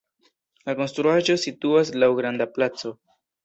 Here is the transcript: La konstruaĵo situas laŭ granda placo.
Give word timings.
La 0.69 0.75
konstruaĵo 0.79 1.37
situas 1.43 1.95
laŭ 2.05 2.11
granda 2.23 2.51
placo. 2.59 2.97